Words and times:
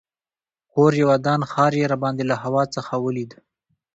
کور 0.71 0.91
یې 0.99 1.05
ودان 1.11 1.41
ښار 1.51 1.73
یې 1.79 1.89
راباندې 1.91 2.23
له 2.31 2.35
هوا 2.43 2.63
څخه 2.75 2.93
ولیده. 3.05 3.39